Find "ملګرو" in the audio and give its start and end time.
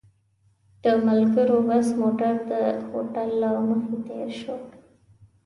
1.07-1.57